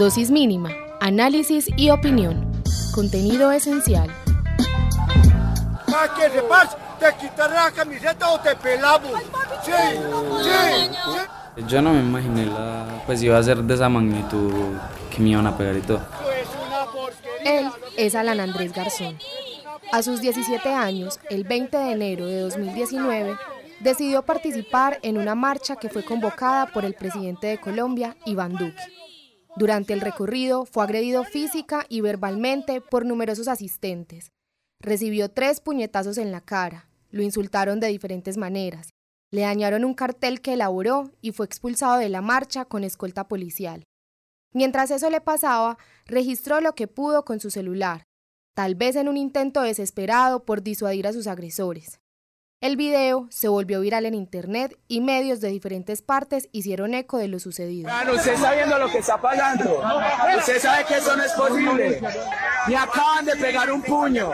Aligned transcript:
Dosis 0.00 0.30
mínima, 0.30 0.70
análisis 0.98 1.68
y 1.76 1.90
opinión. 1.90 2.50
Contenido 2.94 3.52
esencial. 3.52 4.08
Para 5.84 6.14
que 6.14 6.30
sepas, 6.30 6.74
te 6.98 7.06
quitaré 7.20 7.54
la 7.54 7.70
camiseta 7.70 8.30
o 8.30 8.40
te 8.40 8.56
pelamos. 8.56 9.12
Sí, 9.62 9.72
sí, 10.42 10.50
sí. 11.58 11.64
Yo 11.68 11.82
no 11.82 11.92
me 11.92 12.00
imaginé 12.00 12.46
la, 12.46 13.02
pues 13.04 13.22
iba 13.22 13.36
a 13.36 13.42
ser 13.42 13.58
de 13.58 13.74
esa 13.74 13.90
magnitud 13.90 14.72
que 15.14 15.20
me 15.20 15.28
iban 15.28 15.46
a 15.46 15.54
pegar 15.54 15.76
y 15.76 15.82
todo. 15.82 16.00
Él 17.44 17.70
es 17.98 18.14
Alan 18.14 18.40
Andrés 18.40 18.72
Garzón. 18.72 19.18
A 19.92 20.02
sus 20.02 20.22
17 20.22 20.66
años, 20.70 21.20
el 21.28 21.44
20 21.44 21.76
de 21.76 21.92
enero 21.92 22.24
de 22.24 22.40
2019, 22.40 23.36
decidió 23.80 24.22
participar 24.22 24.98
en 25.02 25.18
una 25.18 25.34
marcha 25.34 25.76
que 25.76 25.90
fue 25.90 26.02
convocada 26.06 26.68
por 26.72 26.86
el 26.86 26.94
presidente 26.94 27.48
de 27.48 27.60
Colombia, 27.60 28.16
Iván 28.24 28.52
Duque. 28.52 28.80
Durante 29.56 29.92
el 29.92 30.00
recorrido 30.00 30.64
fue 30.64 30.84
agredido 30.84 31.24
física 31.24 31.84
y 31.88 32.00
verbalmente 32.00 32.80
por 32.80 33.04
numerosos 33.04 33.48
asistentes. 33.48 34.30
Recibió 34.80 35.30
tres 35.30 35.60
puñetazos 35.60 36.18
en 36.18 36.32
la 36.32 36.40
cara, 36.40 36.88
lo 37.10 37.22
insultaron 37.22 37.80
de 37.80 37.88
diferentes 37.88 38.36
maneras, 38.36 38.90
le 39.30 39.42
dañaron 39.42 39.84
un 39.84 39.94
cartel 39.94 40.40
que 40.40 40.54
elaboró 40.54 41.10
y 41.20 41.32
fue 41.32 41.46
expulsado 41.46 41.98
de 41.98 42.08
la 42.08 42.22
marcha 42.22 42.64
con 42.64 42.84
escolta 42.84 43.28
policial. 43.28 43.84
Mientras 44.52 44.90
eso 44.90 45.10
le 45.10 45.20
pasaba, 45.20 45.78
registró 46.06 46.60
lo 46.60 46.74
que 46.74 46.88
pudo 46.88 47.24
con 47.24 47.38
su 47.38 47.50
celular, 47.50 48.04
tal 48.54 48.74
vez 48.74 48.96
en 48.96 49.08
un 49.08 49.16
intento 49.16 49.62
desesperado 49.62 50.44
por 50.44 50.62
disuadir 50.62 51.06
a 51.06 51.12
sus 51.12 51.26
agresores. 51.26 51.99
El 52.62 52.76
video 52.76 53.26
se 53.30 53.48
volvió 53.48 53.80
viral 53.80 54.04
en 54.04 54.12
internet 54.12 54.78
y 54.86 55.00
medios 55.00 55.40
de 55.40 55.48
diferentes 55.48 56.02
partes 56.02 56.50
hicieron 56.52 56.92
eco 56.92 57.16
de 57.16 57.26
lo 57.26 57.38
sucedido. 57.38 57.88
Hermano, 57.88 58.12
usted 58.12 58.34
está 58.34 58.52
viendo 58.52 58.78
lo 58.78 58.90
que 58.90 58.98
está 58.98 59.18
pasando. 59.18 59.82
Usted 60.36 60.60
sabe 60.60 60.84
que 60.84 60.98
eso 60.98 61.16
no 61.16 61.22
es 61.22 61.32
posible. 61.32 62.02
Me 62.68 62.76
acaban 62.76 63.24
de 63.24 63.36
pegar 63.36 63.72
un 63.72 63.80
puño. 63.80 64.30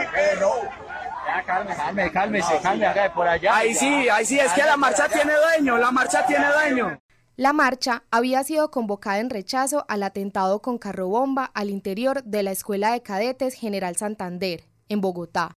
Calme, 1.46 2.10
cálmese, 2.10 2.58
calme 2.60 2.86
acá 2.86 3.14
por 3.14 3.28
allá. 3.28 3.58
Ahí 3.58 3.72
sí, 3.76 4.08
ahí 4.08 4.26
sí, 4.26 4.40
es 4.40 4.52
que 4.54 4.64
la 4.64 4.76
marcha 4.76 5.08
tiene 5.08 5.32
dueño, 5.32 5.78
la 5.78 5.92
marcha 5.92 6.26
tiene 6.26 6.46
dueño. 6.48 6.98
La 7.36 7.52
marcha 7.52 8.02
había 8.10 8.42
sido 8.42 8.72
convocada 8.72 9.20
en 9.20 9.30
rechazo 9.30 9.84
al 9.86 10.02
atentado 10.02 10.60
con 10.62 10.78
carrobomba 10.78 11.44
al 11.44 11.70
interior 11.70 12.24
de 12.24 12.42
la 12.42 12.50
Escuela 12.50 12.90
de 12.90 13.02
Cadetes 13.02 13.54
General 13.54 13.94
Santander, 13.94 14.64
en 14.88 15.00
Bogotá, 15.00 15.52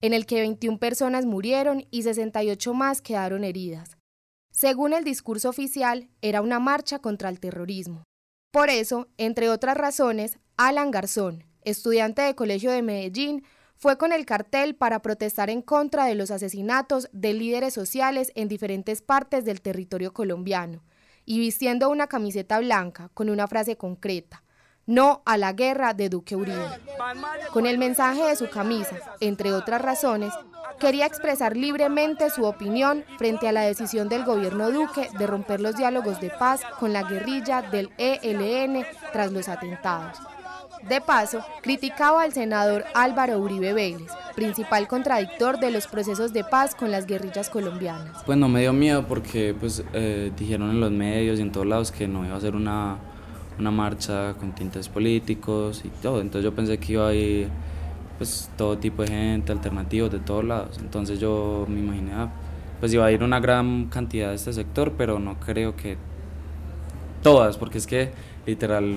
en 0.00 0.14
el 0.14 0.26
que 0.26 0.40
21 0.40 0.78
personas 0.78 1.26
murieron 1.26 1.86
y 1.90 2.02
68 2.02 2.74
más 2.74 3.02
quedaron 3.02 3.44
heridas. 3.44 3.96
Según 4.50 4.92
el 4.92 5.04
discurso 5.04 5.48
oficial, 5.48 6.08
era 6.22 6.42
una 6.42 6.58
marcha 6.58 6.98
contra 6.98 7.28
el 7.28 7.40
terrorismo. 7.40 8.04
Por 8.50 8.68
eso, 8.68 9.08
entre 9.16 9.48
otras 9.48 9.76
razones, 9.76 10.38
Alan 10.56 10.90
Garzón, 10.90 11.44
estudiante 11.62 12.22
de 12.22 12.34
Colegio 12.34 12.72
de 12.72 12.82
Medellín, 12.82 13.44
fue 13.76 13.96
con 13.96 14.12
el 14.12 14.26
cartel 14.26 14.74
para 14.74 15.00
protestar 15.00 15.48
en 15.48 15.62
contra 15.62 16.04
de 16.04 16.14
los 16.14 16.30
asesinatos 16.30 17.08
de 17.12 17.32
líderes 17.32 17.72
sociales 17.72 18.32
en 18.34 18.48
diferentes 18.48 19.00
partes 19.00 19.44
del 19.44 19.62
territorio 19.62 20.12
colombiano, 20.12 20.84
y 21.24 21.38
vistiendo 21.38 21.88
una 21.88 22.06
camiseta 22.06 22.58
blanca 22.58 23.10
con 23.14 23.30
una 23.30 23.46
frase 23.46 23.76
concreta, 23.76 24.42
no 24.86 25.22
a 25.24 25.36
la 25.36 25.52
guerra 25.52 25.94
de 25.94 26.08
Duque 26.08 26.36
Uribe. 26.36 26.66
Con 27.52 27.66
el 27.66 27.78
mensaje 27.78 28.22
de 28.22 28.36
su 28.36 28.48
camisa, 28.48 28.96
entre 29.20 29.52
otras 29.52 29.80
razones, 29.82 30.32
quería 30.78 31.06
expresar 31.06 31.56
libremente 31.56 32.30
su 32.30 32.44
opinión 32.44 33.04
frente 33.18 33.48
a 33.48 33.52
la 33.52 33.62
decisión 33.62 34.08
del 34.08 34.24
gobierno 34.24 34.70
Duque 34.70 35.08
de 35.18 35.26
romper 35.26 35.60
los 35.60 35.76
diálogos 35.76 36.20
de 36.20 36.30
paz 36.30 36.62
con 36.78 36.92
la 36.92 37.02
guerrilla 37.02 37.62
del 37.62 37.90
ELN 37.98 38.84
tras 39.12 39.30
los 39.32 39.48
atentados. 39.48 40.18
De 40.88 41.02
paso, 41.02 41.44
criticaba 41.60 42.22
al 42.22 42.32
senador 42.32 42.84
Álvaro 42.94 43.38
Uribe 43.38 43.74
Vélez, 43.74 44.10
principal 44.34 44.88
contradictor 44.88 45.60
de 45.60 45.70
los 45.70 45.86
procesos 45.86 46.32
de 46.32 46.42
paz 46.42 46.74
con 46.74 46.90
las 46.90 47.06
guerrillas 47.06 47.50
colombianas. 47.50 48.22
Pues 48.24 48.38
no 48.38 48.48
me 48.48 48.60
dio 48.60 48.72
miedo 48.72 49.06
porque 49.06 49.54
pues 49.58 49.84
eh, 49.92 50.32
dijeron 50.38 50.70
en 50.70 50.80
los 50.80 50.90
medios 50.90 51.38
y 51.38 51.42
en 51.42 51.52
todos 51.52 51.66
lados 51.66 51.92
que 51.92 52.08
no 52.08 52.24
iba 52.24 52.34
a 52.34 52.40
ser 52.40 52.56
una, 52.56 52.96
una 53.58 53.70
marcha 53.70 54.34
con 54.34 54.54
tintes 54.54 54.88
políticos 54.88 55.82
y 55.84 55.88
todo. 55.88 56.20
Entonces 56.20 56.44
yo 56.44 56.54
pensé 56.54 56.78
que 56.78 56.92
iba 56.92 57.08
a 57.08 57.14
ir 57.14 57.48
pues 58.18 58.50
todo 58.56 58.76
tipo 58.76 59.02
de 59.02 59.08
gente, 59.08 59.52
alternativos 59.52 60.10
de 60.10 60.18
todos 60.18 60.44
lados. 60.44 60.78
Entonces 60.78 61.18
yo 61.18 61.66
me 61.68 61.80
imaginé, 61.80 62.12
ah, 62.12 62.30
pues 62.78 62.92
iba 62.92 63.06
a 63.06 63.12
ir 63.12 63.22
una 63.22 63.40
gran 63.40 63.86
cantidad 63.86 64.28
de 64.28 64.34
este 64.34 64.52
sector, 64.52 64.92
pero 64.96 65.18
no 65.18 65.40
creo 65.40 65.76
que 65.76 65.96
todas, 67.22 67.56
porque 67.56 67.78
es 67.78 67.86
que 67.86 68.12
literal 68.46 68.96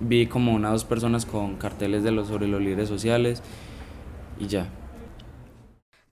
vi 0.00 0.26
como 0.26 0.52
una 0.52 0.70
dos 0.70 0.84
personas 0.84 1.26
con 1.26 1.56
carteles 1.56 2.02
de 2.02 2.10
los, 2.10 2.28
sobre 2.28 2.48
los 2.48 2.60
líderes 2.60 2.88
sociales 2.88 3.42
y 4.38 4.46
ya. 4.46 4.68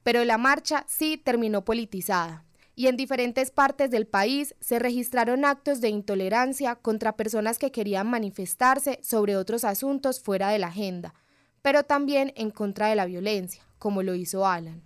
Pero 0.02 0.24
la 0.24 0.38
marcha 0.38 0.84
sí 0.88 1.20
terminó 1.22 1.64
politizada 1.64 2.44
y 2.74 2.86
en 2.86 2.96
diferentes 2.96 3.50
partes 3.50 3.90
del 3.90 4.06
país 4.06 4.54
se 4.60 4.78
registraron 4.78 5.44
actos 5.44 5.80
de 5.80 5.88
intolerancia 5.88 6.76
contra 6.76 7.16
personas 7.16 7.58
que 7.58 7.72
querían 7.72 8.08
manifestarse 8.08 8.98
sobre 9.02 9.36
otros 9.36 9.64
asuntos 9.64 10.20
fuera 10.20 10.50
de 10.50 10.58
la 10.58 10.68
agenda, 10.68 11.14
pero 11.62 11.84
también 11.84 12.32
en 12.36 12.50
contra 12.50 12.88
de 12.88 12.96
la 12.96 13.06
violencia, 13.06 13.62
como 13.78 14.02
lo 14.02 14.14
hizo 14.14 14.46
Alan. 14.46 14.82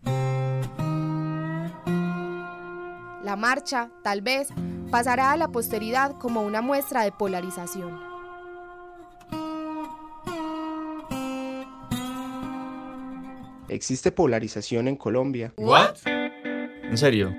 La 3.23 3.37
marcha, 3.37 3.91
tal 4.03 4.21
vez, 4.21 4.49
pasará 4.91 5.33
a 5.33 5.37
la 5.37 5.49
posteridad 5.49 6.19
como 6.19 6.43
una 6.43 6.61
muestra 6.61 7.03
de 7.05 7.13
polarización. 7.13 7.99
Existe 13.69 14.13
polarización 14.13 14.89
en 14.89 14.97
Colombia. 14.97 15.53
¿What? 15.57 15.97
¿En 16.07 16.99
serio? 16.99 17.35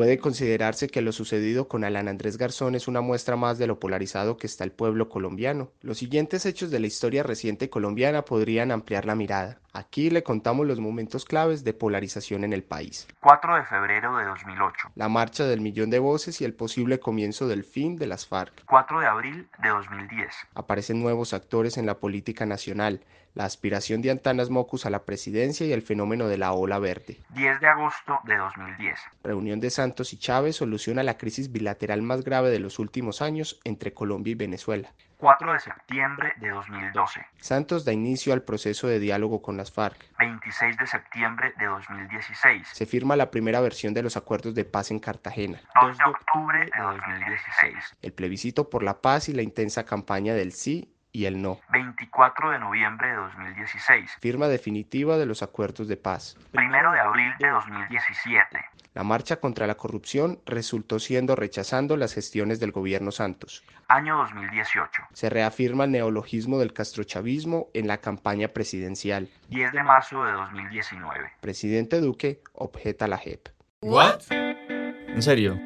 Puede 0.00 0.18
considerarse 0.18 0.88
que 0.88 1.02
lo 1.02 1.12
sucedido 1.12 1.68
con 1.68 1.84
Alan 1.84 2.08
Andrés 2.08 2.38
Garzón 2.38 2.74
es 2.74 2.88
una 2.88 3.02
muestra 3.02 3.36
más 3.36 3.58
de 3.58 3.66
lo 3.66 3.78
polarizado 3.78 4.38
que 4.38 4.46
está 4.46 4.64
el 4.64 4.72
pueblo 4.72 5.10
colombiano. 5.10 5.72
Los 5.82 5.98
siguientes 5.98 6.46
hechos 6.46 6.70
de 6.70 6.80
la 6.80 6.86
historia 6.86 7.22
reciente 7.22 7.68
colombiana 7.68 8.24
podrían 8.24 8.70
ampliar 8.70 9.04
la 9.04 9.14
mirada. 9.14 9.58
Aquí 9.74 10.08
le 10.08 10.22
contamos 10.22 10.66
los 10.66 10.80
momentos 10.80 11.26
claves 11.26 11.64
de 11.64 11.74
polarización 11.74 12.44
en 12.44 12.54
el 12.54 12.64
país. 12.64 13.08
4 13.20 13.56
de 13.56 13.64
febrero 13.64 14.16
de 14.16 14.24
2008. 14.24 14.88
La 14.94 15.10
marcha 15.10 15.44
del 15.44 15.60
millón 15.60 15.90
de 15.90 15.98
voces 15.98 16.40
y 16.40 16.46
el 16.46 16.54
posible 16.54 16.98
comienzo 16.98 17.46
del 17.46 17.62
fin 17.62 17.96
de 17.96 18.06
las 18.06 18.26
FARC. 18.26 18.64
4 18.64 19.00
de 19.00 19.06
abril 19.06 19.48
de 19.62 19.68
2010. 19.68 20.34
Aparecen 20.54 21.02
nuevos 21.02 21.34
actores 21.34 21.76
en 21.76 21.84
la 21.84 21.98
política 21.98 22.46
nacional, 22.46 23.02
la 23.34 23.44
aspiración 23.44 24.02
de 24.02 24.10
Antanas 24.10 24.50
Mocus 24.50 24.86
a 24.86 24.90
la 24.90 25.04
presidencia 25.04 25.66
y 25.66 25.72
el 25.72 25.82
fenómeno 25.82 26.28
de 26.28 26.38
la 26.38 26.52
ola 26.52 26.78
verde. 26.78 27.18
10 27.30 27.60
de 27.60 27.66
agosto 27.66 28.18
de 28.24 28.36
2010. 28.36 28.98
Reunión 29.22 29.60
de 29.60 29.70
Santos 29.70 30.12
y 30.12 30.18
Chávez 30.18 30.56
soluciona 30.56 31.02
la 31.02 31.18
crisis 31.18 31.52
bilateral 31.52 32.02
más 32.02 32.24
grave 32.24 32.50
de 32.50 32.60
los 32.60 32.78
últimos 32.78 33.22
años 33.22 33.60
entre 33.64 33.94
Colombia 33.94 34.32
y 34.32 34.34
Venezuela. 34.34 34.92
4 35.18 35.52
de 35.52 35.60
septiembre 35.60 36.32
de 36.38 36.48
2012. 36.48 37.26
Santos 37.36 37.84
da 37.84 37.92
inicio 37.92 38.32
al 38.32 38.42
proceso 38.42 38.88
de 38.88 38.98
diálogo 38.98 39.42
con 39.42 39.56
las 39.56 39.70
FARC. 39.70 39.98
26 40.18 40.78
de 40.78 40.86
septiembre 40.86 41.52
de 41.58 41.66
2016. 41.66 42.68
Se 42.68 42.86
firma 42.86 43.16
la 43.16 43.30
primera 43.30 43.60
versión 43.60 43.92
de 43.92 44.02
los 44.02 44.16
acuerdos 44.16 44.54
de 44.54 44.64
paz 44.64 44.90
en 44.90 44.98
Cartagena. 44.98 45.60
2 45.82 45.98
de 45.98 46.04
octubre 46.04 46.58
de 46.60 46.82
2016. 46.82 47.96
El 48.00 48.12
plebiscito 48.14 48.70
por 48.70 48.82
la 48.82 49.02
paz 49.02 49.28
y 49.28 49.34
la 49.34 49.42
intensa 49.42 49.84
campaña 49.84 50.32
del 50.32 50.52
sí 50.52 50.94
y 51.12 51.24
el 51.26 51.40
no. 51.40 51.60
24 51.70 52.50
de 52.50 52.58
noviembre 52.58 53.08
de 53.08 53.16
2016. 53.16 54.18
Firma 54.20 54.48
definitiva 54.48 55.16
de 55.16 55.26
los 55.26 55.42
acuerdos 55.42 55.88
de 55.88 55.96
paz. 55.96 56.36
1 56.52 56.92
de 56.92 57.00
abril 57.00 57.32
de 57.38 57.48
2017. 57.48 58.58
La 58.94 59.04
marcha 59.04 59.36
contra 59.36 59.68
la 59.68 59.76
corrupción 59.76 60.40
resultó 60.46 60.98
siendo 60.98 61.36
rechazando 61.36 61.96
las 61.96 62.12
gestiones 62.12 62.58
del 62.58 62.72
gobierno 62.72 63.12
Santos. 63.12 63.64
Año 63.86 64.16
2018. 64.16 65.02
Se 65.12 65.30
reafirma 65.30 65.84
el 65.84 65.92
neologismo 65.92 66.58
del 66.58 66.72
castrochavismo 66.72 67.68
en 67.72 67.86
la 67.86 67.98
campaña 67.98 68.48
presidencial. 68.48 69.28
10 69.48 69.72
de 69.72 69.82
marzo 69.84 70.24
de 70.24 70.32
2019. 70.32 71.32
Presidente 71.40 72.00
Duque 72.00 72.40
objeta 72.52 73.06
la 73.06 73.18
JEP. 73.18 73.48
¿What? 73.82 74.22
¿En 74.30 75.22
serio? 75.22 75.60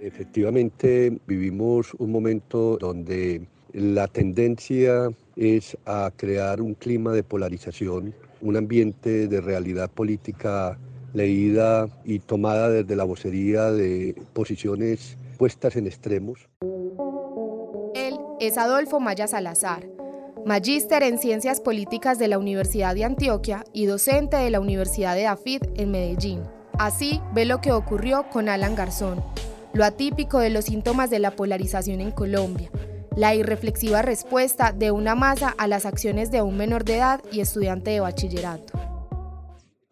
Efectivamente, 0.00 1.20
vivimos 1.26 1.92
un 1.98 2.10
momento 2.10 2.78
donde 2.78 3.46
la 3.74 4.08
tendencia 4.08 5.10
es 5.36 5.76
a 5.84 6.10
crear 6.16 6.62
un 6.62 6.72
clima 6.72 7.12
de 7.12 7.22
polarización, 7.22 8.14
un 8.40 8.56
ambiente 8.56 9.28
de 9.28 9.40
realidad 9.42 9.90
política 9.90 10.78
leída 11.12 11.86
y 12.04 12.20
tomada 12.20 12.70
desde 12.70 12.96
la 12.96 13.04
vocería 13.04 13.70
de 13.70 14.14
posiciones 14.32 15.18
puestas 15.36 15.76
en 15.76 15.86
extremos. 15.86 16.48
Él 17.94 18.14
es 18.40 18.56
Adolfo 18.56 19.00
Maya 19.00 19.26
Salazar, 19.26 19.86
magíster 20.46 21.02
en 21.02 21.18
Ciencias 21.18 21.60
Políticas 21.60 22.18
de 22.18 22.28
la 22.28 22.38
Universidad 22.38 22.94
de 22.94 23.04
Antioquia 23.04 23.64
y 23.74 23.84
docente 23.84 24.38
de 24.38 24.48
la 24.48 24.60
Universidad 24.60 25.14
de 25.14 25.26
Afid 25.26 25.62
en 25.74 25.90
Medellín. 25.90 26.40
Así 26.78 27.20
ve 27.34 27.44
lo 27.44 27.60
que 27.60 27.72
ocurrió 27.72 28.24
con 28.30 28.48
Alan 28.48 28.74
Garzón, 28.74 29.22
lo 29.72 29.84
atípico 29.84 30.38
de 30.38 30.50
los 30.50 30.64
síntomas 30.64 31.10
de 31.10 31.18
la 31.18 31.36
polarización 31.36 32.00
en 32.00 32.10
Colombia, 32.10 32.70
la 33.16 33.34
irreflexiva 33.34 34.02
respuesta 34.02 34.72
de 34.72 34.90
una 34.90 35.14
masa 35.14 35.54
a 35.56 35.66
las 35.66 35.86
acciones 35.86 36.30
de 36.30 36.42
un 36.42 36.56
menor 36.56 36.84
de 36.84 36.96
edad 36.96 37.20
y 37.32 37.40
estudiante 37.40 37.90
de 37.90 38.00
bachillerato. 38.00 38.72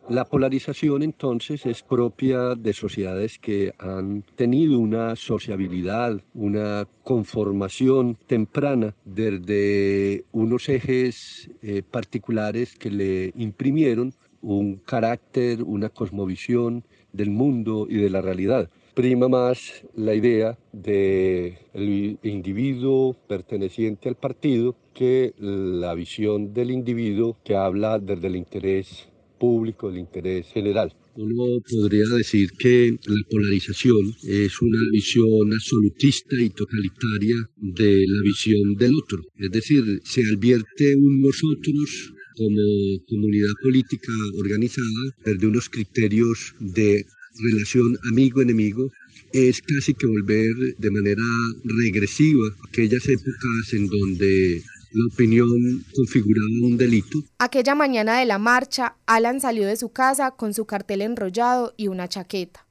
La 0.08 0.24
polarización 0.24 1.02
entonces 1.02 1.66
es 1.66 1.82
propia 1.82 2.54
de 2.54 2.72
sociedades 2.72 3.38
que 3.38 3.74
han 3.78 4.22
tenido 4.36 4.78
una 4.78 5.14
sociabilidad, 5.16 6.18
una 6.32 6.88
conformación 7.04 8.16
temprana 8.26 8.94
desde 9.04 10.24
unos 10.32 10.70
ejes 10.70 11.50
eh, 11.60 11.82
particulares 11.82 12.74
que 12.74 12.90
le 12.90 13.32
imprimieron 13.36 14.14
un 14.40 14.76
carácter, 14.76 15.62
una 15.62 15.90
cosmovisión 15.90 16.84
del 17.12 17.30
mundo 17.30 17.86
y 17.88 17.96
de 17.96 18.08
la 18.08 18.22
realidad. 18.22 18.70
Prima 18.98 19.28
más 19.28 19.84
la 19.94 20.12
idea 20.12 20.58
del 20.72 22.18
individuo 22.24 23.16
perteneciente 23.28 24.08
al 24.08 24.16
partido 24.16 24.76
que 24.92 25.34
la 25.38 25.94
visión 25.94 26.52
del 26.52 26.72
individuo 26.72 27.38
que 27.44 27.54
habla 27.54 28.00
desde 28.00 28.26
el 28.26 28.34
interés 28.34 29.06
público, 29.38 29.88
el 29.88 29.98
interés 29.98 30.48
general. 30.48 30.92
Uno 31.14 31.44
podría 31.70 32.06
decir 32.16 32.50
que 32.58 32.90
la 33.06 33.22
polarización 33.30 34.16
es 34.24 34.60
una 34.60 34.80
visión 34.90 35.52
absolutista 35.52 36.34
y 36.36 36.50
totalitaria 36.50 37.36
de 37.54 38.04
la 38.04 38.22
visión 38.24 38.74
del 38.74 38.96
otro. 39.00 39.22
Es 39.36 39.50
decir, 39.52 40.00
se 40.02 40.22
advierte 40.22 40.96
un 40.96 41.20
nosotros 41.20 42.14
como 42.36 42.62
comunidad 43.06 43.54
política 43.62 44.12
organizada 44.36 45.14
desde 45.24 45.46
unos 45.46 45.68
criterios 45.68 46.56
de 46.58 47.04
relación 47.38 47.98
amigo-enemigo 48.10 48.90
es 49.32 49.60
casi 49.62 49.94
que 49.94 50.06
volver 50.06 50.76
de 50.78 50.90
manera 50.90 51.22
regresiva 51.64 52.48
aquellas 52.68 53.06
épocas 53.08 53.72
en 53.72 53.88
donde 53.88 54.62
la 54.92 55.06
opinión 55.12 55.84
configuraba 55.94 56.48
un 56.62 56.76
delito. 56.76 57.18
Aquella 57.38 57.74
mañana 57.74 58.18
de 58.18 58.26
la 58.26 58.38
marcha, 58.38 58.96
Alan 59.06 59.40
salió 59.40 59.66
de 59.66 59.76
su 59.76 59.90
casa 59.90 60.30
con 60.30 60.54
su 60.54 60.64
cartel 60.64 61.02
enrollado 61.02 61.74
y 61.76 61.88
una 61.88 62.08
chaqueta. 62.08 62.66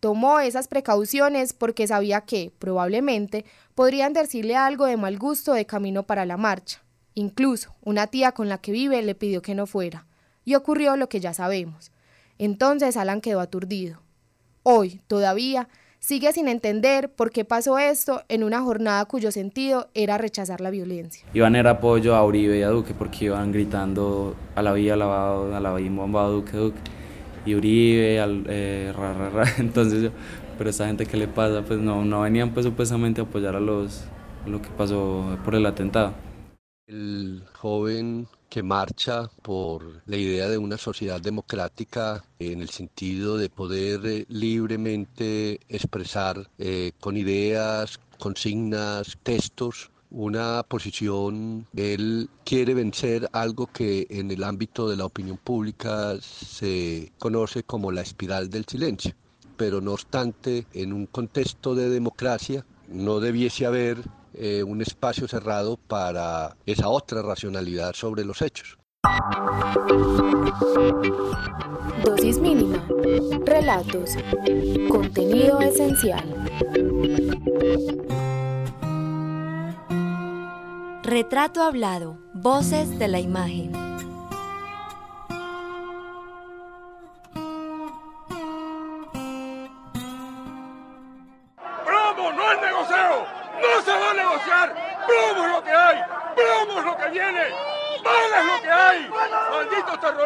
Tomó 0.00 0.40
esas 0.40 0.68
precauciones 0.68 1.52
porque 1.52 1.86
sabía 1.86 2.22
que, 2.22 2.52
probablemente, 2.58 3.44
podrían 3.74 4.12
decirle 4.12 4.56
algo 4.56 4.86
de 4.86 4.96
mal 4.96 5.16
gusto 5.18 5.54
de 5.54 5.64
camino 5.64 6.02
para 6.02 6.26
la 6.26 6.36
marcha. 6.36 6.82
Incluso, 7.14 7.74
una 7.82 8.08
tía 8.08 8.32
con 8.32 8.48
la 8.48 8.58
que 8.58 8.72
vive 8.72 9.00
le 9.02 9.14
pidió 9.14 9.40
que 9.40 9.54
no 9.54 9.66
fuera. 9.66 10.06
Y 10.44 10.56
ocurrió 10.56 10.96
lo 10.96 11.08
que 11.08 11.20
ya 11.20 11.32
sabemos. 11.32 11.90
Entonces 12.38 12.96
Alan 12.96 13.20
quedó 13.20 13.40
aturdido. 13.40 14.00
Hoy, 14.62 15.00
todavía, 15.06 15.68
sigue 15.98 16.32
sin 16.32 16.48
entender 16.48 17.14
por 17.14 17.30
qué 17.30 17.44
pasó 17.44 17.78
esto 17.78 18.22
en 18.28 18.44
una 18.44 18.60
jornada 18.60 19.04
cuyo 19.06 19.30
sentido 19.30 19.88
era 19.94 20.18
rechazar 20.18 20.60
la 20.60 20.70
violencia. 20.70 21.26
Iban 21.32 21.54
a 21.54 21.58
dar 21.58 21.76
apoyo 21.76 22.14
a 22.14 22.24
Uribe 22.24 22.58
y 22.58 22.62
a 22.62 22.68
Duque 22.68 22.94
porque 22.94 23.26
iban 23.26 23.52
gritando 23.52 24.34
a 24.54 24.62
la 24.62 24.72
vía, 24.72 24.94
a 24.94 24.96
la, 24.96 25.56
a 25.56 25.60
la 25.60 25.74
vía, 25.74 25.90
bomba, 25.90 26.26
Duque, 26.28 26.56
Duque. 26.56 26.78
Y 27.46 27.54
Uribe, 27.54 28.20
al, 28.20 28.44
eh, 28.48 28.92
ra, 28.96 29.12
ra, 29.12 29.30
ra. 29.30 29.44
Entonces 29.58 30.02
yo, 30.02 30.10
pero 30.56 30.70
esta 30.70 30.86
gente 30.86 31.06
que 31.06 31.16
le 31.16 31.28
pasa, 31.28 31.62
pues 31.62 31.78
no, 31.78 32.04
no 32.04 32.22
venían 32.22 32.52
pues 32.52 32.66
supuestamente 32.66 33.20
a 33.20 33.24
apoyar 33.24 33.56
a 33.56 33.60
los, 33.60 34.04
lo 34.46 34.60
que 34.62 34.68
pasó 34.70 35.38
por 35.44 35.54
el 35.54 35.66
atentado. 35.66 36.14
El 36.86 37.44
joven 37.54 38.28
que 38.54 38.62
marcha 38.62 39.28
por 39.42 40.02
la 40.06 40.16
idea 40.16 40.48
de 40.48 40.58
una 40.58 40.78
sociedad 40.78 41.20
democrática 41.20 42.24
en 42.38 42.60
el 42.60 42.70
sentido 42.70 43.36
de 43.36 43.50
poder 43.50 44.06
eh, 44.06 44.26
libremente 44.28 45.58
expresar 45.68 46.48
eh, 46.58 46.92
con 47.00 47.16
ideas, 47.16 47.98
consignas, 48.16 49.18
textos 49.24 49.90
una 50.12 50.62
posición, 50.62 51.66
él 51.74 52.30
quiere 52.44 52.74
vencer 52.74 53.28
algo 53.32 53.66
que 53.66 54.06
en 54.08 54.30
el 54.30 54.44
ámbito 54.44 54.88
de 54.88 54.98
la 54.98 55.06
opinión 55.06 55.36
pública 55.36 56.16
se 56.20 57.10
conoce 57.18 57.64
como 57.64 57.90
la 57.90 58.02
espiral 58.02 58.50
del 58.50 58.66
silencio. 58.66 59.16
Pero 59.56 59.80
no 59.80 59.94
obstante, 59.94 60.68
en 60.72 60.92
un 60.92 61.06
contexto 61.06 61.74
de 61.74 61.88
democracia 61.88 62.64
no 62.86 63.18
debiese 63.18 63.66
haber 63.66 64.04
eh, 64.34 64.62
un 64.62 64.82
espacio 64.82 65.28
cerrado 65.28 65.76
para 65.76 66.56
esa 66.66 66.88
otra 66.88 67.22
racionalidad 67.22 67.94
sobre 67.94 68.24
los 68.24 68.42
hechos. 68.42 68.78
Dosis 72.04 72.38
mínima. 72.38 72.84
Relatos. 73.44 74.10
Contenido 74.88 75.60
esencial. 75.60 76.24
Retrato 81.02 81.62
hablado. 81.62 82.18
Voces 82.32 82.98
de 82.98 83.08
la 83.08 83.20
imagen. 83.20 83.93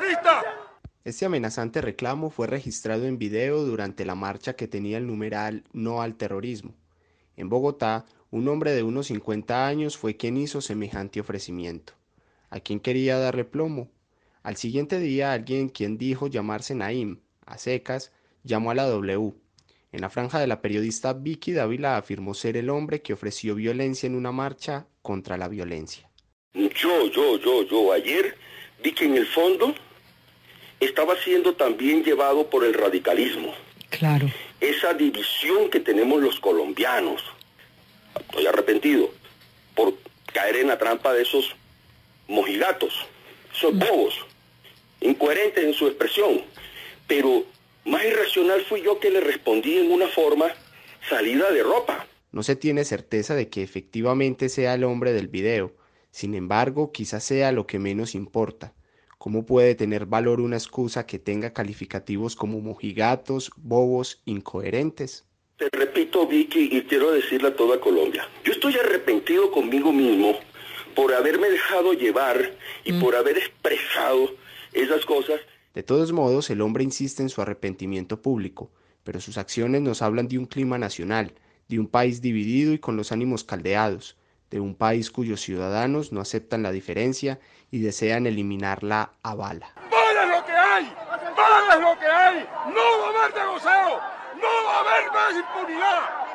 ¡Malditos 0.09 0.23
terroristas! 0.23 0.45
Este 1.05 1.27
amenazante 1.27 1.81
reclamo 1.81 2.31
fue 2.31 2.47
registrado 2.47 3.07
en 3.07 3.19
video 3.19 3.65
durante 3.65 4.05
la 4.05 4.15
marcha 4.15 4.55
que 4.55 4.69
tenía 4.69 4.99
el 4.99 5.07
numeral 5.07 5.65
No 5.73 6.03
al 6.03 6.17
terrorismo. 6.17 6.75
En 7.37 7.49
Bogotá, 7.49 8.07
un 8.31 8.49
hombre 8.49 8.73
de 8.73 8.83
unos 8.83 9.09
50 9.09 9.67
años 9.67 9.97
fue 9.97 10.17
quien 10.17 10.37
hizo 10.37 10.61
semejante 10.61 11.21
ofrecimiento. 11.21 11.93
¿A 12.51 12.61
quién 12.61 12.81
quería 12.81 13.19
darle 13.19 13.45
plomo? 13.45 13.91
Al 14.43 14.57
siguiente 14.57 14.99
día 14.99 15.33
alguien 15.33 15.69
quien 15.69 15.99
dijo 15.99 16.27
llamarse 16.27 16.75
Naim, 16.75 17.21
a 17.45 17.59
secas, 17.59 18.13
llamó 18.43 18.71
a 18.71 18.75
la 18.75 18.87
W. 18.87 19.35
En 19.93 20.01
la 20.01 20.11
franja 20.11 20.39
de 20.39 20.47
la 20.47 20.63
periodista 20.63 21.13
Vicky 21.13 21.53
Dávila 21.53 21.97
afirmó 21.97 22.35
ser 22.35 22.57
el 22.57 22.71
hombre 22.71 23.03
que 23.03 23.13
ofreció 23.13 23.55
violencia 23.55 24.07
en 24.07 24.15
una 24.15 24.33
marcha 24.33 24.87
contra 25.03 25.37
la 25.37 25.49
violencia. 25.49 26.11
Yo, 26.55 27.07
yo, 27.09 27.39
yo, 27.39 27.63
yo, 27.63 27.93
ayer 27.93 28.37
vi 28.83 28.93
que 28.93 29.05
en 29.05 29.17
el 29.17 29.27
fondo 29.27 29.75
estaba 30.80 31.16
siendo 31.16 31.54
también 31.54 32.04
llevado 32.04 32.49
por 32.49 32.64
el 32.64 32.75
radicalismo. 32.75 33.54
Claro. 33.90 34.30
Esa 34.61 34.94
división 34.94 35.70
que 35.70 35.80
tenemos 35.80 36.20
los 36.20 36.38
colombianos. 36.40 37.23
Estoy 38.18 38.47
arrepentido 38.47 39.11
por 39.75 39.94
caer 40.32 40.56
en 40.56 40.68
la 40.68 40.78
trampa 40.78 41.12
de 41.12 41.23
esos 41.23 41.54
mojigatos, 42.26 43.06
esos 43.54 43.76
bobos, 43.76 44.14
incoherentes 45.00 45.64
en 45.64 45.73
su 45.73 45.87
expresión. 45.87 46.42
Pero 47.06 47.44
más 47.85 48.04
irracional 48.04 48.62
fui 48.62 48.82
yo 48.82 49.00
que 49.00 49.11
le 49.11 49.20
respondí 49.20 49.78
en 49.78 49.90
una 49.90 50.08
forma 50.08 50.52
salida 51.08 51.50
de 51.50 51.62
ropa. 51.62 52.06
No 52.32 52.42
se 52.42 52.56
tiene 52.56 52.85
certeza 52.85 53.35
de 53.35 53.49
que 53.49 53.62
efectivamente 53.62 54.49
sea 54.49 54.75
el 54.75 54.85
hombre 54.85 55.12
del 55.12 55.28
video. 55.28 55.75
Sin 56.11 56.35
embargo, 56.35 56.92
quizás 56.92 57.25
sea 57.25 57.52
lo 57.52 57.66
que 57.66 57.78
menos 57.78 58.14
importa. 58.14 58.75
¿Cómo 59.19 59.45
puede 59.45 59.75
tener 59.75 60.07
valor 60.07 60.41
una 60.41 60.57
excusa 60.57 61.05
que 61.05 61.19
tenga 61.19 61.53
calificativos 61.53 62.37
como 62.37 62.61
mojigatos, 62.61 63.51
bobos, 63.57 64.23
incoherentes? 64.27 65.25
Te 65.57 65.69
repito, 65.73 66.25
Vicky, 66.25 66.69
y 66.71 66.83
quiero 66.83 67.11
decirle 67.11 67.49
a 67.49 67.57
toda 67.57 67.81
Colombia, 67.81 68.29
yo 68.45 68.53
estoy 68.53 68.77
arrepentido 68.77 69.51
conmigo 69.51 69.93
mismo 69.93 70.39
por 70.95 71.13
haberme 71.13 71.51
dejado 71.51 71.95
llevar 71.95 72.55
y 72.85 72.93
por 72.93 73.17
haber 73.17 73.39
expresado 73.39 74.31
esas 74.73 75.05
cosas. 75.05 75.41
De 75.75 75.83
todos 75.83 76.13
modos, 76.13 76.49
el 76.51 76.61
hombre 76.61 76.85
insiste 76.85 77.21
en 77.21 77.29
su 77.29 77.43
arrepentimiento 77.43 78.23
público, 78.23 78.71
pero 79.03 79.21
sus 79.21 79.37
acciones 79.37 79.81
nos 79.81 80.01
hablan 80.01 80.29
de 80.29 80.39
un 80.39 80.47
clima 80.47 80.79
nacional, 80.79 81.33
de 81.69 81.81
un 81.81 81.89
país 81.89 82.23
dividido 82.23 82.73
y 82.73 82.79
con 82.79 82.97
los 82.97 83.11
ánimos 83.11 83.43
caldeados, 83.43 84.17
de 84.50 84.61
un 84.61 84.75
país 84.75 85.11
cuyos 85.11 85.40
ciudadanos 85.40 86.12
no 86.12 86.21
aceptan 86.21 86.62
la 86.62 86.73
diferencia 86.73 87.38
y 87.71 87.81
desean 87.81 88.26
eliminarla 88.26 89.12
a 89.23 89.35
bala. 89.35 89.73
¡Bala 89.90 90.25
es 90.25 90.31
lo 90.31 90.45
que 90.47 90.52
hay! 90.52 90.95
¡Bala 91.37 91.75
es 91.75 91.81
lo 91.81 91.99
que 91.99 92.07
hay! 92.07 92.47
¡No 92.75 92.81
va 93.00 93.07
a 93.07 93.11
haber 93.25 93.35
negocio! 93.35 93.71
¡No 94.40 94.49
va 94.67 94.75
a 94.75 94.81
haber 94.81 95.05
más 95.12 95.35
impunidad! 95.37 96.28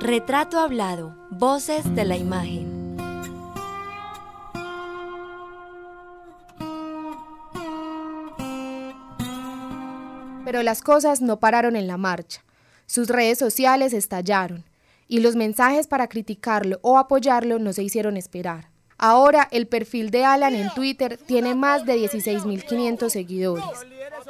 Retrato 0.00 0.58
hablado. 0.58 1.14
Voces 1.30 1.94
de 1.94 2.04
la 2.04 2.16
imagen. 2.16 2.96
Pero 10.44 10.62
las 10.62 10.82
cosas 10.82 11.20
no 11.20 11.38
pararon 11.38 11.76
en 11.76 11.86
la 11.86 11.96
marcha. 11.98 12.42
Sus 12.90 13.06
redes 13.06 13.38
sociales 13.38 13.92
estallaron 13.92 14.64
y 15.06 15.20
los 15.20 15.36
mensajes 15.36 15.86
para 15.86 16.08
criticarlo 16.08 16.80
o 16.82 16.98
apoyarlo 16.98 17.60
no 17.60 17.72
se 17.72 17.84
hicieron 17.84 18.16
esperar. 18.16 18.68
Ahora 18.98 19.46
el 19.52 19.68
perfil 19.68 20.10
de 20.10 20.24
Alan 20.24 20.56
en 20.56 20.70
Twitter 20.70 21.16
tiene 21.16 21.54
más 21.54 21.86
de 21.86 21.94
16.500 21.94 23.08
seguidores. 23.08 23.64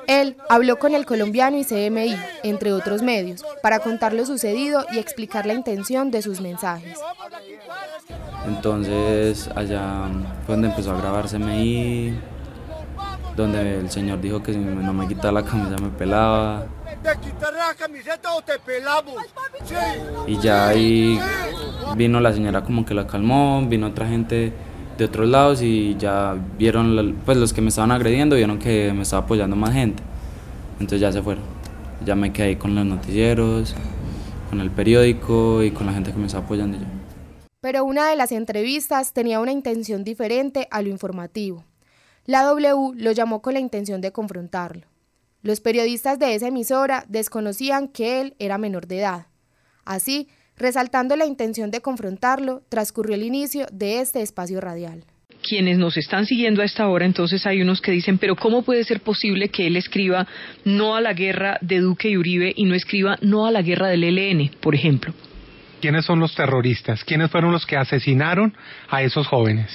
Él 0.06 0.36
habló 0.50 0.78
con 0.78 0.94
el 0.94 1.06
colombiano 1.06 1.56
y 1.56 1.64
CMI, 1.64 2.14
entre 2.42 2.74
otros 2.74 3.00
medios, 3.00 3.46
para 3.62 3.78
contar 3.78 4.12
lo 4.12 4.26
sucedido 4.26 4.84
y 4.92 4.98
explicar 4.98 5.46
la 5.46 5.54
intención 5.54 6.10
de 6.10 6.20
sus 6.20 6.42
mensajes. 6.42 6.98
Entonces 8.46 9.48
allá 9.56 10.06
donde 10.46 10.68
empezó 10.68 10.90
a 10.90 11.00
grabar 11.00 11.30
CMI, 11.30 12.12
donde 13.36 13.78
el 13.78 13.90
señor 13.90 14.20
dijo 14.20 14.42
que 14.42 14.52
si 14.52 14.58
no 14.58 14.92
me 14.92 15.08
quitaba 15.08 15.40
la 15.40 15.46
camisa 15.46 15.78
me 15.82 15.88
pelaba. 15.88 16.66
La 17.02 17.74
camiseta 17.76 18.34
o 18.34 18.42
te 18.42 18.58
pelamos. 18.58 19.16
Y 20.26 20.38
ya 20.38 20.68
ahí 20.68 21.18
vino 21.96 22.20
la 22.20 22.32
señora 22.32 22.62
como 22.62 22.84
que 22.84 22.94
la 22.94 23.06
calmó, 23.06 23.64
vino 23.66 23.88
otra 23.88 24.06
gente 24.06 24.52
de 24.98 25.04
otros 25.04 25.28
lados 25.28 25.62
y 25.62 25.96
ya 25.96 26.36
vieron, 26.58 27.18
pues 27.24 27.38
los 27.38 27.52
que 27.52 27.60
me 27.60 27.68
estaban 27.68 27.90
agrediendo 27.90 28.36
vieron 28.36 28.58
que 28.58 28.92
me 28.92 29.02
estaba 29.02 29.24
apoyando 29.24 29.56
más 29.56 29.72
gente. 29.72 30.02
Entonces 30.74 31.00
ya 31.00 31.12
se 31.12 31.22
fueron. 31.22 31.44
Ya 32.04 32.14
me 32.14 32.32
quedé 32.32 32.58
con 32.58 32.74
los 32.74 32.84
noticieros, 32.84 33.74
con 34.48 34.60
el 34.60 34.70
periódico 34.70 35.62
y 35.62 35.70
con 35.70 35.86
la 35.86 35.92
gente 35.92 36.12
que 36.12 36.18
me 36.18 36.26
estaba 36.26 36.44
apoyando 36.44 36.78
ya. 36.78 36.86
Pero 37.60 37.84
una 37.84 38.08
de 38.08 38.16
las 38.16 38.32
entrevistas 38.32 39.12
tenía 39.12 39.40
una 39.40 39.52
intención 39.52 40.02
diferente 40.02 40.66
a 40.70 40.80
lo 40.80 40.88
informativo. 40.88 41.64
La 42.24 42.42
W 42.44 42.92
lo 42.94 43.12
llamó 43.12 43.42
con 43.42 43.54
la 43.54 43.60
intención 43.60 44.00
de 44.00 44.12
confrontarlo. 44.12 44.89
Los 45.42 45.60
periodistas 45.60 46.18
de 46.18 46.34
esa 46.34 46.48
emisora 46.48 47.04
desconocían 47.08 47.88
que 47.88 48.20
él 48.20 48.34
era 48.38 48.58
menor 48.58 48.86
de 48.86 48.98
edad. 48.98 49.26
Así, 49.86 50.28
resaltando 50.56 51.16
la 51.16 51.24
intención 51.24 51.70
de 51.70 51.80
confrontarlo, 51.80 52.60
transcurrió 52.68 53.14
el 53.14 53.22
inicio 53.22 53.66
de 53.72 54.00
este 54.00 54.20
espacio 54.20 54.60
radial. 54.60 55.04
Quienes 55.42 55.78
nos 55.78 55.96
están 55.96 56.26
siguiendo 56.26 56.60
a 56.60 56.66
esta 56.66 56.86
hora, 56.88 57.06
entonces 57.06 57.46
hay 57.46 57.62
unos 57.62 57.80
que 57.80 57.92
dicen, 57.92 58.18
pero 58.18 58.36
¿cómo 58.36 58.62
puede 58.62 58.84
ser 58.84 59.00
posible 59.00 59.48
que 59.48 59.66
él 59.66 59.76
escriba 59.76 60.26
no 60.66 60.94
a 60.94 61.00
la 61.00 61.14
guerra 61.14 61.56
de 61.62 61.80
Duque 61.80 62.10
y 62.10 62.18
Uribe 62.18 62.52
y 62.54 62.66
no 62.66 62.74
escriba 62.74 63.16
no 63.22 63.46
a 63.46 63.50
la 63.50 63.62
guerra 63.62 63.88
del 63.88 64.04
ELN, 64.04 64.50
por 64.60 64.74
ejemplo? 64.74 65.14
¿Quiénes 65.80 66.04
son 66.04 66.20
los 66.20 66.34
terroristas? 66.34 67.02
¿Quiénes 67.04 67.30
fueron 67.30 67.52
los 67.52 67.64
que 67.64 67.78
asesinaron 67.78 68.54
a 68.90 69.02
esos 69.02 69.26
jóvenes? 69.26 69.70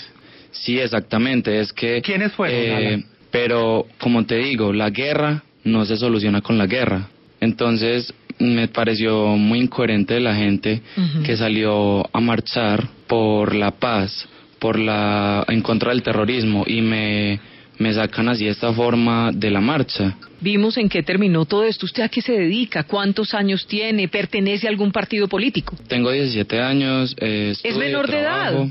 Sí, 0.52 0.80
exactamente. 0.80 1.60
Es 1.60 1.74
que. 1.74 2.00
¿Quiénes 2.04 2.32
fueron? 2.34 2.60
Eh, 2.60 3.04
pero, 3.32 3.88
como 4.00 4.24
te 4.26 4.38
digo, 4.38 4.72
la 4.72 4.92
guerra 4.92 5.44
no 5.66 5.86
se 5.86 5.98
soluciona 5.98 6.42
con 6.42 6.58
la 6.58 6.68
guerra. 6.68 7.10
Entonces, 7.42 8.14
me 8.40 8.70
pareció 8.70 9.36
muy 9.36 9.60
incoherente 9.60 10.20
la 10.20 10.36
gente 10.36 10.82
que 11.26 11.36
salió 11.36 12.06
a 12.16 12.20
marchar 12.22 12.88
por 13.08 13.54
la 13.54 13.72
paz, 13.72 14.28
por 14.60 14.80
la 14.80 15.44
en 15.48 15.62
contra 15.62 15.92
del 15.92 16.04
terrorismo 16.04 16.64
y 16.66 16.82
me 16.82 17.40
me 17.78 17.94
sacan 17.94 18.30
así 18.30 18.48
esta 18.48 18.74
forma 18.74 19.32
de 19.34 19.52
la 19.52 19.62
marcha. 19.62 20.16
Vimos 20.40 20.78
en 20.78 20.90
qué 20.90 21.04
terminó 21.04 21.46
todo 21.46 21.66
esto. 21.66 21.86
¿Usted 21.86 22.04
a 22.04 22.10
qué 22.10 22.22
se 22.22 22.34
dedica? 22.34 22.84
¿Cuántos 22.84 23.34
años 23.34 23.68
tiene? 23.68 24.08
¿Pertenece 24.08 24.68
a 24.68 24.70
algún 24.70 24.92
partido 24.92 25.28
político? 25.28 25.76
Tengo 25.88 26.12
17 26.12 26.62
años. 26.62 27.16
Eh, 27.20 27.54
¿Es 27.64 27.76
menor 27.76 28.10
de 28.10 28.20
edad? 28.20 28.68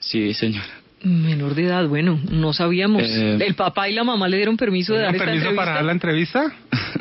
Sí, 0.00 0.34
señora. 0.34 0.75
Menor 1.02 1.54
de 1.54 1.64
edad, 1.64 1.86
bueno, 1.86 2.18
no 2.30 2.52
sabíamos. 2.52 3.02
Eh, 3.02 3.38
¿El 3.40 3.54
papá 3.54 3.88
y 3.88 3.94
la 3.94 4.02
mamá 4.02 4.28
le 4.28 4.38
dieron 4.38 4.56
permiso 4.56 4.94
de 4.94 5.02
dar 5.02 5.14
esta 5.14 5.26
permiso 5.26 5.54
para 5.54 5.74
dar 5.74 5.84
la 5.84 5.92
entrevista? 5.92 6.52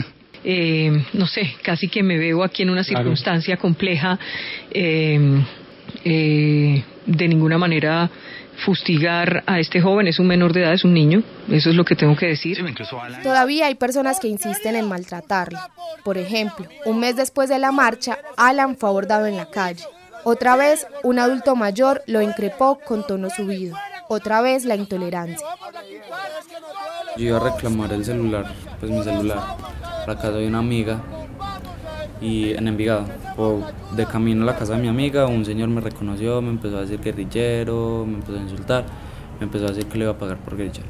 Eh, 0.47 0.91
no 1.13 1.25
sé, 1.25 1.55
casi 1.63 1.87
que 1.87 2.03
me 2.03 2.19
veo 2.19 2.43
aquí 2.43 2.61
en 2.61 2.69
una 2.69 2.83
circunstancia 2.83 3.57
compleja. 3.57 4.19
Eh, 4.69 5.43
de 6.03 7.27
ninguna 7.27 7.57
manera 7.57 8.11
fustigar 8.57 9.43
a 9.47 9.59
este 9.59 9.81
joven, 9.81 10.07
es 10.07 10.19
un 10.19 10.27
menor 10.27 10.53
de 10.53 10.61
edad, 10.61 10.73
es 10.73 10.83
un 10.83 10.93
niño, 10.93 11.23
eso 11.49 11.69
es 11.69 11.75
lo 11.75 11.83
que 11.83 11.95
tengo 11.95 12.15
que 12.15 12.27
decir. 12.27 12.63
Todavía 13.23 13.67
hay 13.67 13.75
personas 13.75 14.19
que 14.19 14.27
insisten 14.27 14.75
en 14.75 14.87
maltratarlo. 14.87 15.59
Por 16.03 16.17
ejemplo, 16.17 16.67
un 16.85 16.99
mes 16.99 17.15
después 17.15 17.49
de 17.49 17.59
la 17.59 17.71
marcha, 17.71 18.17
Alan 18.37 18.77
fue 18.77 18.89
abordado 18.89 19.25
en 19.25 19.35
la 19.35 19.49
calle. 19.49 19.83
Otra 20.27 20.55
vez, 20.55 20.87
un 21.03 21.19
adulto 21.19 21.55
mayor 21.55 22.01
lo 22.07 22.19
increpó 22.19 22.79
con 22.83 23.05
tono 23.05 23.29
subido. 23.29 23.77
Otra 24.07 24.41
vez, 24.41 24.65
la 24.65 24.75
intolerancia. 24.75 25.47
Yo 27.15 27.27
iba 27.27 27.37
a 27.37 27.51
reclamar 27.51 27.93
el 27.93 28.03
celular, 28.03 28.45
pues 28.79 28.91
mi 28.91 29.03
celular, 29.03 29.37
la 30.07 30.15
casa 30.15 30.31
de 30.31 30.47
una 30.47 30.57
amiga 30.57 30.99
y 32.19 32.53
en 32.53 32.67
Envigado. 32.67 33.05
O 33.37 33.61
de 33.95 34.07
camino 34.07 34.41
a 34.41 34.45
la 34.47 34.57
casa 34.57 34.73
de 34.73 34.81
mi 34.81 34.87
amiga, 34.87 35.27
un 35.27 35.45
señor 35.45 35.69
me 35.69 35.79
reconoció, 35.79 36.41
me 36.41 36.49
empezó 36.49 36.79
a 36.79 36.81
decir 36.81 36.99
guerrillero, 37.01 38.03
me 38.07 38.15
empezó 38.15 38.39
a 38.39 38.41
insultar, 38.41 38.85
me 39.39 39.45
empezó 39.45 39.65
a 39.65 39.67
decir 39.67 39.85
que 39.85 39.99
le 39.99 40.05
iba 40.05 40.13
a 40.13 40.17
pagar 40.17 40.37
por 40.37 40.57
guerrillero. 40.57 40.87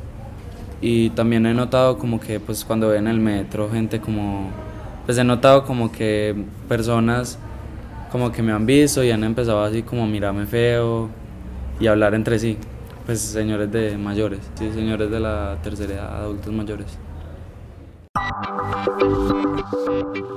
Y 0.80 1.10
también 1.10 1.46
he 1.46 1.54
notado 1.54 1.98
como 1.98 2.22
que 2.22 2.40
pues 2.40 2.64
cuando 2.64 2.88
ven 2.88 3.08
en 3.08 3.08
el 3.10 3.20
metro 3.20 3.70
gente 3.70 4.00
como, 4.00 4.50
pues 5.06 5.18
he 5.18 5.26
notado 5.26 5.66
como 5.66 5.92
que 5.92 6.46
personas 6.70 7.38
como 8.12 8.32
que 8.32 8.42
me 8.42 8.52
han 8.52 8.66
visto 8.66 9.04
y 9.04 9.12
han 9.12 9.24
empezado 9.24 9.64
así 9.64 9.84
como 9.84 10.04
a 10.04 10.08
mirarme 10.08 10.46
feo 10.46 11.10
y 11.80 11.88
hablar 11.88 12.14
entre 12.14 12.40
sí. 12.40 12.58
Pues 13.06 13.20
señores 13.22 13.72
de 13.72 13.98
mayores, 13.98 14.40
sí, 14.56 14.72
señores 14.74 15.12
de 15.12 15.20
la 15.20 15.58
tercera 15.62 15.94
edad, 15.94 16.24
adultos 16.24 16.52
mayores. 16.52 16.98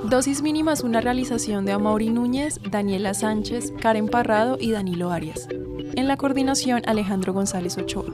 Dosis 0.09 0.41
mínima 0.41 0.73
es 0.73 0.81
una 0.81 1.01
realización 1.01 1.65
de 1.65 1.71
Amaury 1.71 2.09
Núñez, 2.09 2.59
Daniela 2.69 3.13
Sánchez, 3.13 3.73
Karen 3.79 4.07
Parrado 4.07 4.57
y 4.59 4.71
Danilo 4.71 5.11
Arias. 5.11 5.47
En 5.95 6.07
la 6.07 6.17
coordinación, 6.17 6.81
Alejandro 6.85 7.33
González 7.33 7.77
Ochoa. 7.77 8.05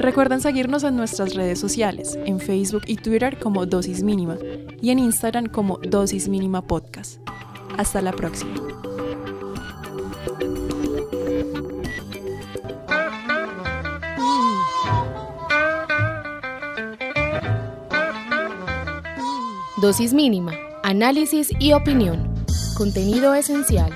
Recuerden 0.00 0.40
seguirnos 0.40 0.84
en 0.84 0.96
nuestras 0.96 1.34
redes 1.34 1.58
sociales, 1.58 2.18
en 2.24 2.40
Facebook 2.40 2.82
y 2.86 2.96
Twitter 2.96 3.38
como 3.38 3.66
Dosis 3.66 4.02
Mínima 4.02 4.36
y 4.80 4.90
en 4.90 4.98
Instagram 4.98 5.46
como 5.46 5.78
Dosis 5.78 6.28
Mínima 6.28 6.62
Podcast. 6.62 7.20
Hasta 7.76 8.00
la 8.00 8.12
próxima. 8.12 8.77
Dosis 19.80 20.12
mínima, 20.12 20.54
análisis 20.82 21.52
y 21.60 21.72
opinión. 21.72 22.34
Contenido 22.76 23.32
esencial. 23.34 23.92